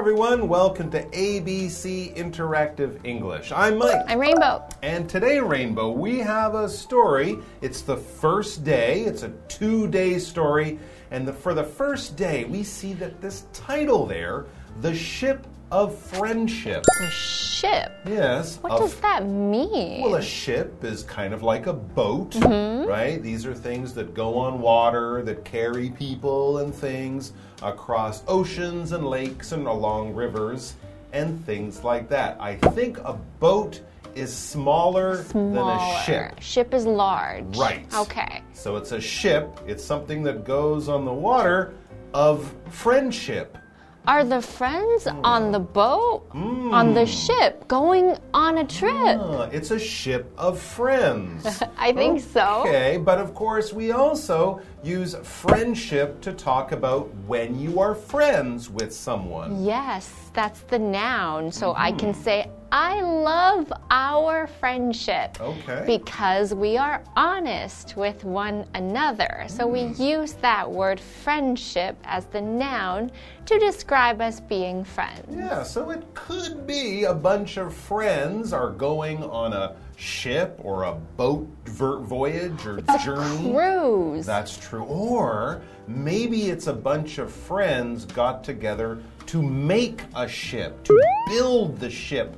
[0.00, 0.48] everyone.
[0.48, 3.52] Welcome to ABC Interactive English.
[3.52, 4.00] I'm Mike.
[4.08, 4.66] I'm Rainbow.
[4.80, 7.36] And today, Rainbow, we have a story.
[7.60, 10.78] It's the first day, it's a two day story.
[11.10, 14.46] And the, for the first day, we see that this title there,
[14.80, 16.84] The Ship of Friendship.
[17.00, 17.92] A ship.
[18.06, 18.58] Yes.
[18.62, 20.02] What does that mean?
[20.02, 22.88] Well, a ship is kind of like a boat, Mm-hmm.
[22.88, 23.22] right?
[23.22, 29.06] These are things that go on water, that carry people and things across oceans and
[29.06, 30.74] lakes and along rivers
[31.12, 32.36] and things like that.
[32.40, 33.80] I think a boat
[34.14, 36.40] is smaller, than a ship.
[36.40, 37.56] Ship is large.
[37.56, 37.86] Right.
[37.94, 38.42] Okay.
[38.52, 41.74] So it's a ship, it's something that goes on the water
[42.12, 43.56] of friendship.
[44.06, 46.94] Are the friends on the boat, on Hmm.
[46.94, 48.92] the ship, going on a trip?
[49.20, 51.62] Ah, it's a ship of friends.
[51.78, 52.62] I think so.
[52.66, 58.70] Okay, but of course, we also use friendship to talk about when you are friends
[58.70, 59.62] with someone.
[59.64, 61.52] Yes, that's the noun.
[61.52, 62.22] So I can Mm-hmm.
[62.24, 65.40] say, I love our friendship.
[65.40, 65.82] Okay.
[65.86, 69.44] Because we are honest with one another.
[69.48, 69.98] So we Mm.
[69.98, 73.10] use that word friendship as the noun
[73.46, 75.24] to describe us being friends.
[75.34, 80.84] Yeah, so it could be a bunch of friends are going on a ship or
[80.84, 83.52] a boat voyage or journey.
[83.52, 84.26] Cruise.
[84.26, 84.84] That's true.
[84.84, 91.78] Or maybe it's a bunch of friends got together to make a ship, to build
[91.80, 92.36] the ship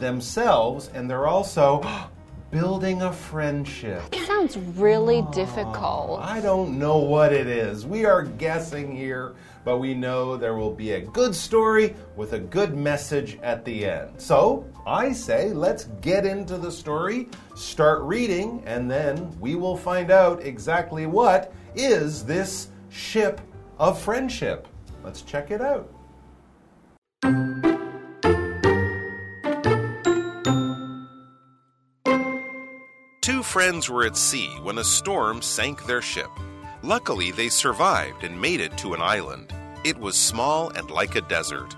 [0.00, 1.82] themselves, and they're also
[2.50, 4.02] building a friendship.
[4.26, 6.20] sounds really ah, difficult.
[6.20, 7.86] I don't know what it is.
[7.86, 12.38] We are guessing here, but we know there will be a good story with a
[12.38, 14.10] good message at the end.
[14.16, 20.10] So I say, let's get into the story, start reading, and then we will find
[20.10, 23.40] out exactly what is this ship
[23.78, 24.66] of friendship.
[25.04, 25.92] Let's check it out.
[33.48, 36.28] Friends were at sea when a storm sank their ship.
[36.82, 39.54] Luckily, they survived and made it to an island.
[39.84, 41.74] It was small and like a desert.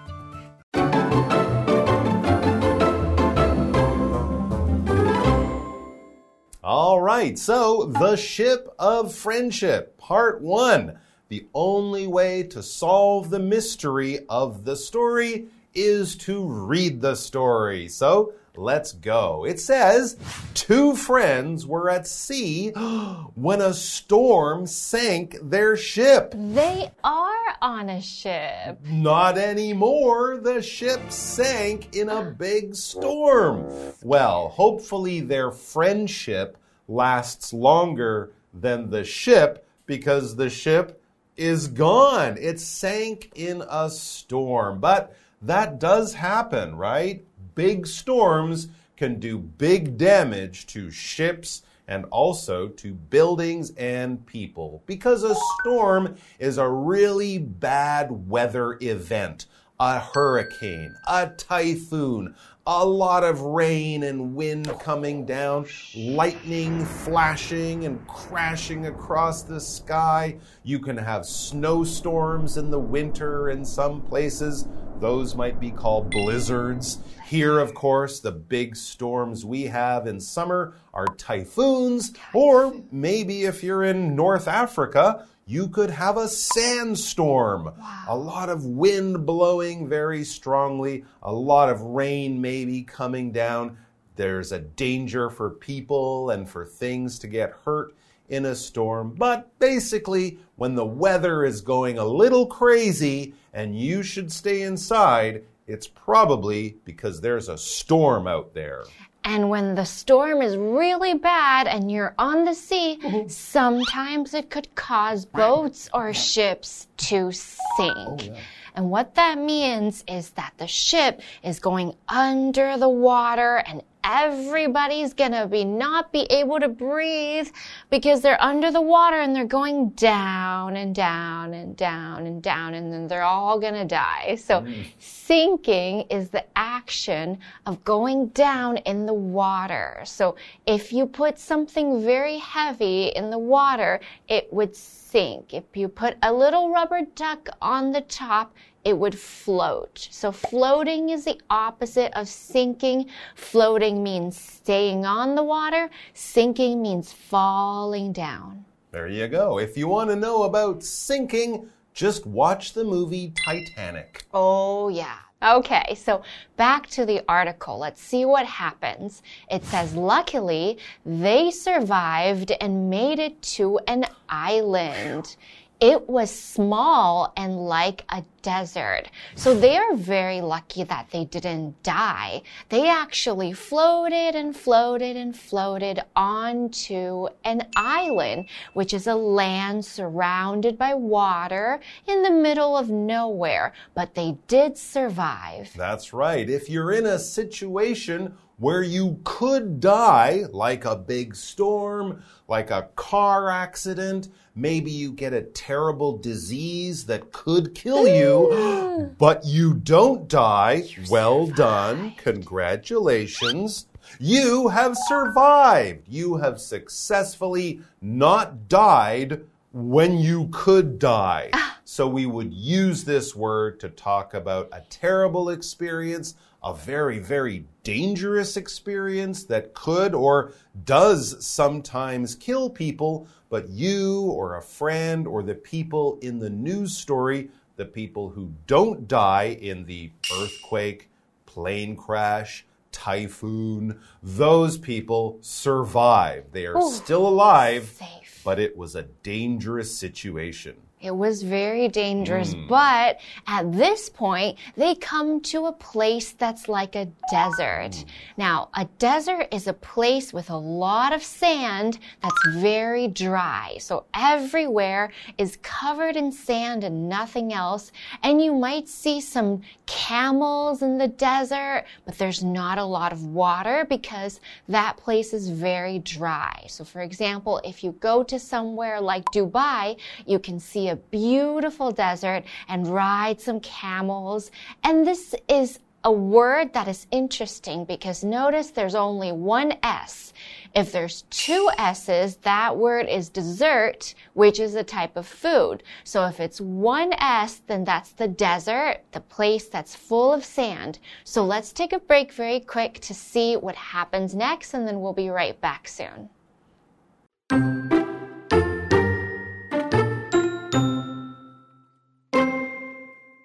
[6.65, 10.99] All right, so the ship of friendship, part one.
[11.29, 17.87] The only way to solve the mystery of the story is to read the story.
[17.87, 19.45] So let's go.
[19.45, 20.17] It says
[20.55, 22.71] two friends were at sea
[23.35, 26.35] when a storm sank their ship.
[26.37, 28.81] They are on a ship.
[28.85, 30.39] Not anymore.
[30.39, 33.69] The ship sank in a big storm.
[34.03, 36.57] Well, hopefully their friendship
[36.89, 41.03] lasts longer than the ship because the ship
[41.37, 42.37] is gone.
[42.39, 44.81] It sank in a storm.
[44.81, 47.25] But that does happen, right?
[47.55, 55.25] Big storms can do big damage to ships and also to buildings and people because
[55.25, 59.47] a storm is a really bad weather event.
[59.81, 62.35] A hurricane, a typhoon,
[62.67, 70.37] a lot of rain and wind coming down, lightning flashing and crashing across the sky.
[70.63, 74.69] You can have snowstorms in the winter in some places.
[75.01, 76.99] Those might be called blizzards.
[77.31, 83.63] Here, of course, the big storms we have in summer are typhoons, or maybe if
[83.63, 87.73] you're in North Africa, you could have a sandstorm.
[88.09, 93.79] A lot of wind blowing very strongly, a lot of rain maybe coming down.
[94.17, 97.95] There's a danger for people and for things to get hurt
[98.29, 99.15] in a storm.
[99.17, 105.45] But basically, when the weather is going a little crazy and you should stay inside,
[105.71, 108.85] it's probably because there's a storm out there.
[109.23, 113.29] And when the storm is really bad and you're on the sea, mm-hmm.
[113.29, 118.31] sometimes it could cause boats or ships to sink.
[118.33, 118.37] Oh,
[118.75, 125.15] and what that means is that the ship is going under the water and everybody's
[125.15, 127.49] gonna be not be able to breathe
[127.91, 132.75] because they're under the water and they're going down and down and down and down
[132.75, 134.35] and then they're all gonna die.
[134.37, 134.87] So mm.
[134.99, 140.01] sinking is the action of going down in the water.
[140.05, 140.37] So
[140.67, 145.55] if you put something very heavy in the water, it would sink.
[145.55, 148.55] If you put a little rubber duck on the top,
[148.85, 150.09] it would float.
[150.11, 153.11] So floating is the opposite of sinking.
[153.35, 155.91] Floating means staying on the water.
[156.15, 158.65] Sinking means falling down.
[158.93, 159.59] There you go.
[159.59, 164.25] If you want to know about sinking, Just watch the movie Titanic.
[164.33, 165.19] Oh, yeah.
[165.43, 166.23] Okay, so
[166.57, 167.79] back to the article.
[167.79, 169.23] Let's see what happens.
[169.51, 175.37] It says, luckily, they survived and made it to an island.
[175.81, 179.05] It was small and like a desert.
[179.35, 182.43] So they are very lucky that they didn't die.
[182.69, 190.77] They actually floated and floated and floated onto an island, which is a land surrounded
[190.77, 193.73] by water in the middle of nowhere.
[193.95, 195.73] But they did survive.
[195.75, 196.49] That's right.
[196.49, 202.89] If you're in a situation where you could die, like a big storm, like a
[202.95, 204.29] car accident.
[204.55, 210.85] Maybe you get a terrible disease that could kill you, but you don't die.
[210.87, 211.57] You well survived.
[211.57, 212.15] done.
[212.19, 213.87] Congratulations.
[214.19, 216.07] You have survived.
[216.07, 219.41] You have successfully not died
[219.73, 221.49] when you could die.
[221.55, 221.79] Ah.
[221.85, 227.65] So we would use this word to talk about a terrible experience a very, very
[227.83, 230.53] dangerous experience that could or
[230.85, 236.97] does sometimes kill people, but you or a friend or the people in the news
[236.97, 240.11] story, the people who don't die in the
[240.41, 241.09] earthquake,
[241.47, 246.45] plane crash, typhoon, those people survive.
[246.53, 248.43] They are Ooh, still alive, safe.
[248.45, 250.77] but it was a dangerous situation.
[251.01, 252.69] It was very dangerous, mm.
[252.69, 257.93] but at this point, they come to a place that's like a desert.
[257.93, 258.05] Mm.
[258.37, 263.79] Now, a desert is a place with a lot of sand that's very dry.
[263.81, 267.93] So everywhere is covered in sand and nothing else.
[268.23, 273.25] And you might see some camels in the desert, but there's not a lot of
[273.25, 276.67] water because that place is very dry.
[276.69, 281.91] So for example, if you go to somewhere like Dubai, you can see a beautiful
[281.91, 284.51] desert and ride some camels.
[284.85, 290.33] And this is a word that is interesting because notice there's only one S.
[290.75, 295.83] If there's two S's, that word is dessert, which is a type of food.
[296.05, 301.01] So if it's one S, then that's the desert, the place that's full of sand.
[301.25, 305.13] So let's take a break very quick to see what happens next, and then we'll
[305.13, 306.31] be right back soon.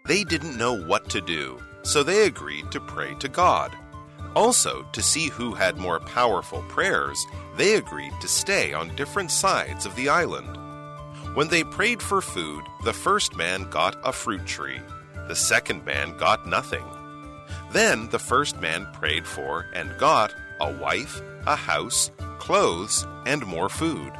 [0.05, 3.71] They didn't know what to do, so they agreed to pray to God.
[4.35, 7.25] Also, to see who had more powerful prayers,
[7.57, 10.57] they agreed to stay on different sides of the island.
[11.35, 14.79] When they prayed for food, the first man got a fruit tree,
[15.27, 16.85] the second man got nothing.
[17.71, 23.69] Then the first man prayed for and got a wife, a house, clothes, and more
[23.69, 24.11] food.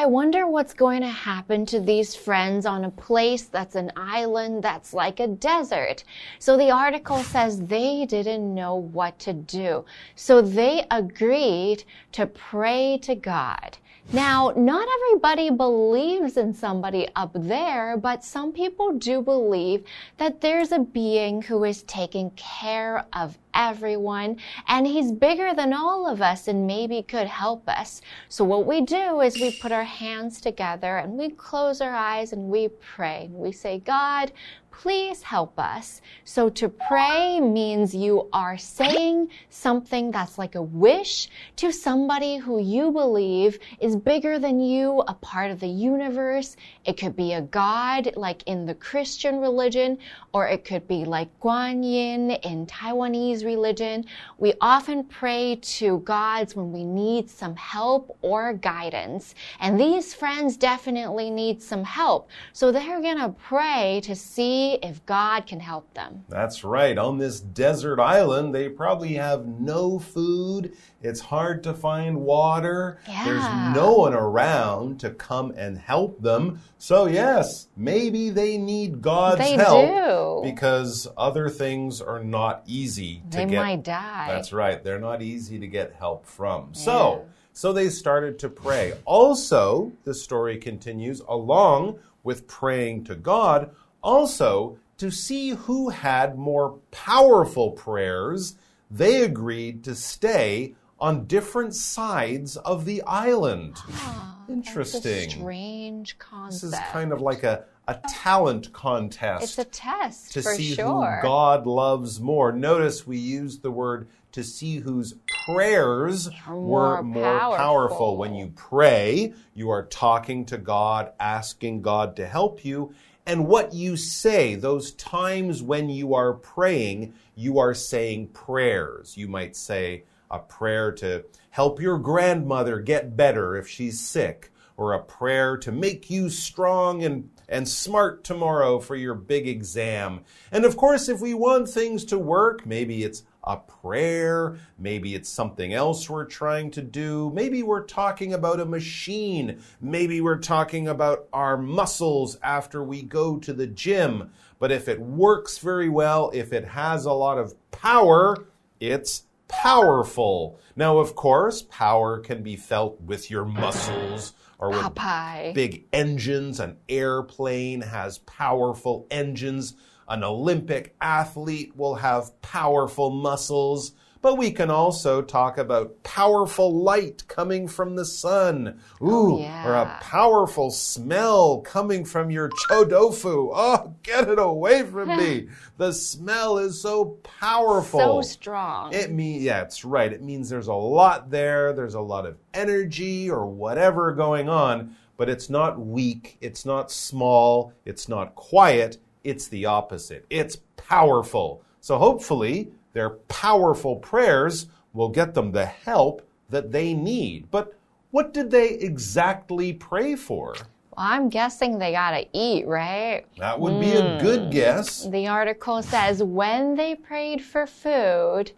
[0.00, 4.62] I wonder what's going to happen to these friends on a place that's an island
[4.62, 6.04] that's like a desert.
[6.38, 9.84] So the article says they didn't know what to do.
[10.14, 13.78] So they agreed to pray to God.
[14.10, 19.84] Now, not everybody believes in somebody up there, but some people do believe
[20.16, 26.08] that there's a being who is taking care of everyone and he's bigger than all
[26.08, 28.00] of us and maybe could help us.
[28.30, 32.32] So what we do is we put our hands together and we close our eyes
[32.32, 33.28] and we pray.
[33.30, 34.32] We say, God,
[34.78, 36.00] please help us.
[36.22, 42.60] So to pray means you are saying something that's like a wish to somebody who
[42.60, 46.56] you believe is bigger than you, a part of the universe.
[46.84, 49.98] It could be a God, like in the Christian religion,
[50.32, 54.04] or it could be like Guan Yin in Taiwanese religion.
[54.38, 59.34] We often pray to gods when we need some help or guidance.
[59.58, 62.30] And these friends definitely need some help.
[62.52, 66.24] So they're gonna pray to see if God can help them.
[66.28, 66.96] That's right.
[66.96, 70.76] On this desert island, they probably have no food.
[71.02, 72.98] It's hard to find water.
[73.08, 73.24] Yeah.
[73.24, 76.60] There's no one around to come and help them.
[76.78, 80.50] So, yes, maybe they need God's they help do.
[80.50, 83.50] because other things are not easy to they get.
[83.50, 84.26] They might die.
[84.28, 84.82] That's right.
[84.82, 86.70] They're not easy to get help from.
[86.74, 86.80] Yeah.
[86.80, 88.94] So, so they started to pray.
[89.04, 93.70] Also, the story continues along with praying to God
[94.02, 98.56] also, to see who had more powerful prayers,
[98.90, 103.76] they agreed to stay on different sides of the island.
[103.92, 105.30] Ah, Interesting.
[105.30, 106.72] strange concept.
[106.72, 109.44] This is kind of like a, a talent contest.
[109.44, 111.16] It's a test to see sure.
[111.16, 112.50] who God loves more.
[112.50, 115.14] Notice we use the word to see whose
[115.46, 117.56] prayers more were more powerful.
[117.56, 118.16] powerful.
[118.16, 122.94] When you pray, you are talking to God, asking God to help you.
[123.28, 129.18] And what you say, those times when you are praying, you are saying prayers.
[129.18, 134.94] You might say a prayer to help your grandmother get better if she's sick, or
[134.94, 140.20] a prayer to make you strong and and smart tomorrow for your big exam.
[140.50, 145.30] And of course, if we want things to work, maybe it's a prayer, maybe it's
[145.30, 150.86] something else we're trying to do, maybe we're talking about a machine, maybe we're talking
[150.86, 154.30] about our muscles after we go to the gym.
[154.58, 158.36] But if it works very well, if it has a lot of power,
[158.80, 160.60] it's powerful.
[160.76, 165.54] Now, of course, power can be felt with your muscles or with Popeye.
[165.54, 166.60] big engines.
[166.60, 169.74] An airplane has powerful engines.
[170.08, 173.92] An Olympic athlete will have powerful muscles.
[174.20, 178.80] But we can also talk about powerful light coming from the sun.
[179.00, 183.50] Ooh, oh, or a powerful smell coming from your chodofu.
[183.54, 185.48] Oh, get it away from me.
[185.76, 188.00] The smell is so powerful.
[188.00, 188.92] So strong.
[188.92, 190.12] It means, yeah, it's right.
[190.12, 191.72] It means there's a lot there.
[191.72, 196.36] There's a lot of energy or whatever going on, but it's not weak.
[196.40, 197.72] It's not small.
[197.84, 198.98] It's not quiet.
[199.24, 200.26] It's the opposite.
[200.30, 201.62] It's powerful.
[201.80, 207.50] So hopefully, their powerful prayers will get them the help that they need.
[207.50, 207.74] But
[208.10, 210.54] what did they exactly pray for?
[210.98, 213.24] well, I'm guessing they gotta eat, right?
[213.38, 214.50] That would be a good hmm.
[214.50, 215.06] guess.
[215.06, 218.50] The article says when they prayed for food,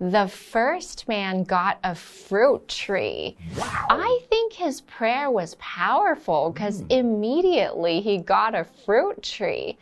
[0.00, 3.36] the first man got a fruit tree.
[3.56, 3.86] Wow.
[3.90, 6.86] I think his prayer was powerful because Hmm.
[6.90, 9.78] immediately he got a fruit tree.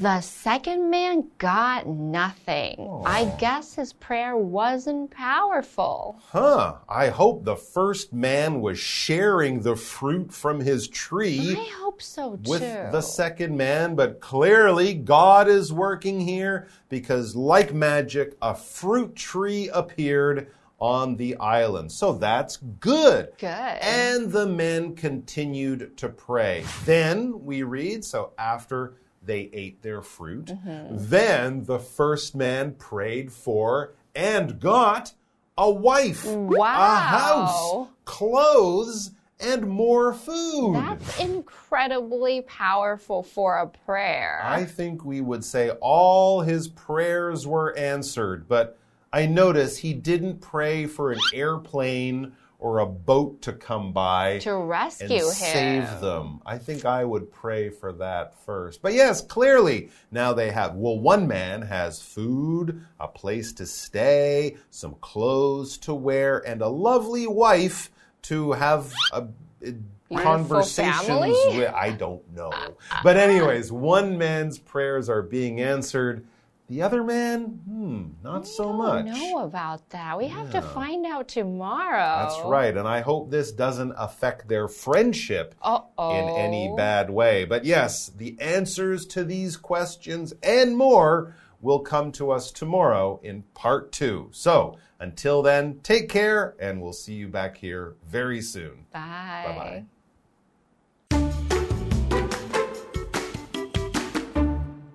[0.00, 3.02] The second man got nothing.
[3.06, 6.16] I guess his prayer wasn't powerful.
[6.30, 6.74] Huh.
[6.88, 11.56] I hope the first man was sharing the fruit from his tree.
[11.58, 12.50] I hope so too.
[12.50, 12.60] with
[12.92, 19.70] the second man, but clearly God is working here because, like magic, a fruit tree
[19.72, 21.90] appeared on the island.
[21.92, 23.30] So that's good.
[23.38, 23.48] Good.
[23.48, 26.64] And the men continued to pray.
[26.84, 30.96] Then we read, so after they ate their fruit, Mm-hmm.
[30.98, 35.12] then the first man prayed for and got
[35.56, 40.74] a wife, a house, clothes, and more food.
[40.76, 44.40] That's incredibly powerful for a prayer.
[44.44, 48.78] I think we would say all his prayers were answered, but
[49.14, 54.56] I notice he didn't pray for an airplane or a boat to come by to
[54.56, 55.20] and rescue him.
[55.20, 56.40] To save them.
[56.44, 58.82] I think I would pray for that first.
[58.82, 64.56] But yes, clearly now they have, well, one man has food, a place to stay,
[64.70, 67.92] some clothes to wear, and a lovely wife
[68.22, 69.28] to have a.
[70.12, 72.52] conversations with I don't know.
[73.04, 76.26] But anyways, one man's prayers are being answered.
[76.68, 79.04] The other man, hmm, not so much.
[79.04, 80.16] I don't know about that.
[80.16, 82.22] We have to find out tomorrow.
[82.26, 82.74] That's right.
[82.74, 86.10] And I hope this doesn't affect their friendship Uh-oh.
[86.10, 87.44] in any bad way.
[87.44, 93.42] But yes, the answers to these questions and more will come to us tomorrow in
[93.54, 94.30] part two.
[94.32, 98.86] So until then, take care, and we'll see you back here very soon.
[98.90, 99.44] Bye.
[99.46, 99.84] Bye bye.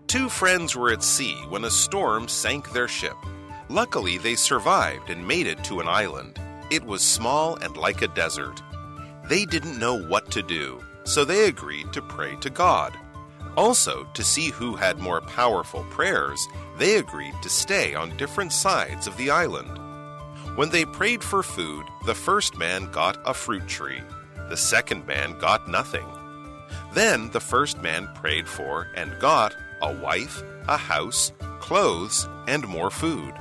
[0.10, 3.16] Two friends were at sea when a storm sank their ship.
[3.70, 6.42] Luckily, they survived and made it to an island.
[6.72, 8.60] It was small and like a desert.
[9.26, 12.98] They didn't know what to do, so they agreed to pray to God.
[13.56, 16.44] Also, to see who had more powerful prayers,
[16.80, 19.78] they agreed to stay on different sides of the island.
[20.56, 24.02] When they prayed for food, the first man got a fruit tree.
[24.50, 26.08] The second man got nothing.
[26.96, 32.91] Then the first man prayed for and got a wife, a house, clothes, and more
[32.91, 33.33] food.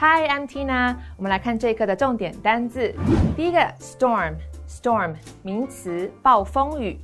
[0.00, 0.96] Hi, I'm Tina。
[1.16, 2.94] 我们来看这一课的重点单字。
[3.36, 7.00] 第一个，storm，storm 名词，暴风雨。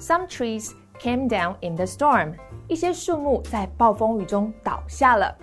[0.00, 2.34] Some trees came down in the storm。
[2.66, 5.36] 一些树木在暴风雨中倒下了。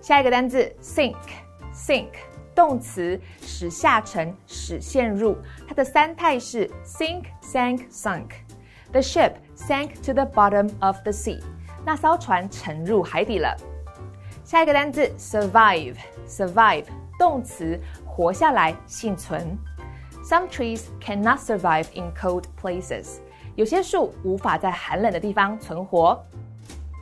[0.00, 2.08] 下一个单字，sink，sink
[2.55, 5.37] 动词，使下沉，使陷入。
[5.67, 8.29] 它的三态是 sink、sank、sunk。
[8.91, 11.41] The ship sank to the bottom of the sea。
[11.85, 13.55] 那艘船沉入海底了。
[14.43, 16.85] 下一个单字 survive，survive
[17.19, 19.57] 动词，活下来，幸存。
[20.23, 23.17] Some trees cannot survive in cold places.
[23.55, 26.23] 有些树无法在寒冷的地方存活。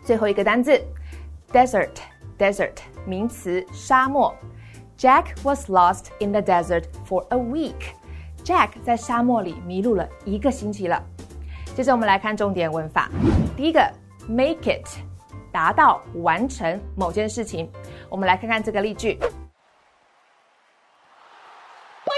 [0.04, 0.82] 最后一个单字
[1.52, 4.36] ，desert，desert 名词，沙漠。
[4.97, 7.95] Jack was lost in the desert for a week.
[8.43, 11.05] Jack 在沙漠里迷路了一个星期了。
[11.77, 13.09] 接着我们来看重点文法。
[13.57, 13.81] 第一个，
[14.27, 14.89] make it，
[15.53, 17.71] 达到、完成某件事情。
[18.09, 19.15] 我们来看看这个例句。
[19.15, 19.21] My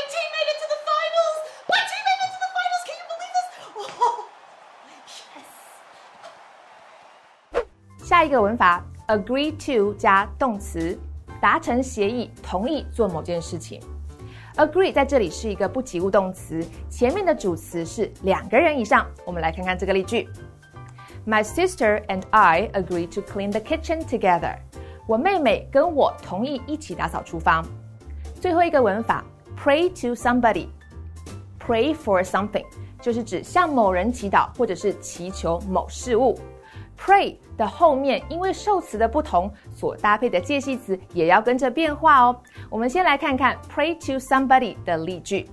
[0.09, 1.39] team made it to the finals!
[1.69, 2.83] My team made it to the finals!
[2.87, 3.49] Can you believe this?
[4.01, 4.17] Oh,
[7.99, 8.07] yes.
[8.07, 10.99] 下一个文法，agree to 加动词，
[11.46, 13.80] 达成协议，同意做某件事情。
[14.56, 16.60] agree 在这里是一个不及物动词，
[16.90, 19.06] 前面的主词是两个人以上。
[19.24, 20.28] 我们来看看这个例句
[21.24, 24.56] ：My sister and I agree to clean the kitchen together。
[25.06, 27.64] 我妹妹跟我同意一起打扫厨房。
[28.42, 29.24] 最后一个文法
[29.56, 30.70] ，pray to somebody。
[31.60, 32.66] Pray for something
[33.00, 36.40] 就是指向某人祈祷，或者是祈求某事物。
[36.99, 42.37] Pray 的后面因为受词的不同，所搭配的介系词也要跟着变化哦。
[42.69, 45.49] 我们先来看看 pray to somebody 的例句。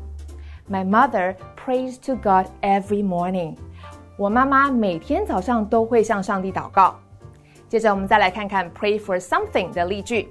[0.70, 3.56] My mother prays to God every morning。
[4.18, 7.00] 我妈妈每天早上都会向上帝祷告。
[7.70, 10.30] 接着我们再来看看 pray for something 的例句。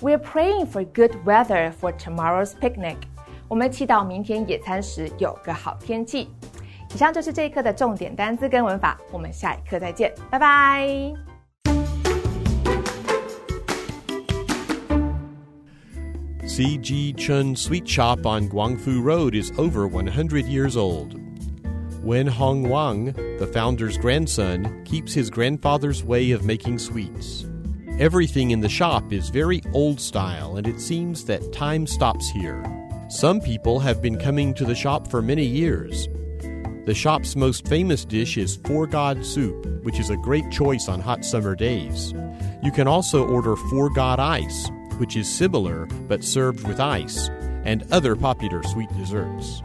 [0.00, 2.96] We're praying for good weather for tomorrow's picnic。
[3.48, 6.30] 我们祈祷明天野餐时有个好天气。
[6.94, 11.14] 以上就是这一课的重点单词跟文法，我们下一课再见，拜拜。
[16.46, 17.12] C.G.
[17.14, 21.20] Chun Sweet Shop on Guangfu Road is over 100 years old.
[22.02, 27.44] Wen Hong Wang, the founder's grandson, keeps his grandfather's way of making sweets.
[27.98, 32.62] Everything in the shop is very old style, and it seems that time stops here.
[33.10, 36.08] Some people have been coming to the shop for many years.
[36.85, 40.99] the shop's most famous dish is Four God Soup, which is a great choice on
[40.99, 42.11] hot summer days.
[42.63, 44.67] You can also order Four God Ice,
[44.97, 47.29] which is similar but served with ice,
[47.65, 49.61] and other popular sweet desserts.